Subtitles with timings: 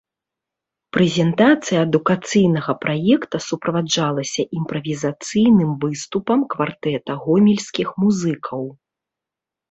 [0.95, 8.63] Прэзентацыя адукацыйнага праекта суправаджалася імправізацыйным выступам квартэта гомельскіх музыкаў.